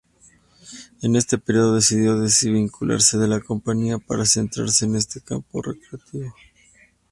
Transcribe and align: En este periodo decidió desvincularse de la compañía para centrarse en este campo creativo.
En 1.03 1.15
este 1.15 1.37
periodo 1.37 1.75
decidió 1.75 2.17
desvincularse 2.17 3.19
de 3.19 3.27
la 3.27 3.39
compañía 3.39 3.99
para 3.99 4.25
centrarse 4.25 4.85
en 4.85 4.95
este 4.95 5.21
campo 5.21 5.61
creativo. 5.61 6.33